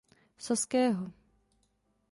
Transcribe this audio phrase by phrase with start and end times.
[0.45, 1.03] Saského.